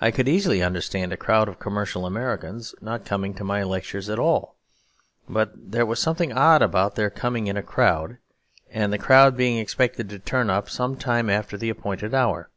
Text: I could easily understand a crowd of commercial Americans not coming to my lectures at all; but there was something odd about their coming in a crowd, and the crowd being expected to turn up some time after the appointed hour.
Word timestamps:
I 0.00 0.12
could 0.12 0.28
easily 0.28 0.62
understand 0.62 1.12
a 1.12 1.16
crowd 1.16 1.48
of 1.48 1.58
commercial 1.58 2.06
Americans 2.06 2.72
not 2.80 3.04
coming 3.04 3.34
to 3.34 3.42
my 3.42 3.64
lectures 3.64 4.08
at 4.08 4.16
all; 4.16 4.54
but 5.28 5.50
there 5.72 5.84
was 5.84 5.98
something 5.98 6.32
odd 6.32 6.62
about 6.62 6.94
their 6.94 7.10
coming 7.10 7.48
in 7.48 7.56
a 7.56 7.60
crowd, 7.64 8.18
and 8.70 8.92
the 8.92 8.96
crowd 8.96 9.36
being 9.36 9.58
expected 9.58 10.08
to 10.10 10.20
turn 10.20 10.50
up 10.50 10.70
some 10.70 10.94
time 10.96 11.28
after 11.28 11.56
the 11.56 11.68
appointed 11.68 12.14
hour. 12.14 12.48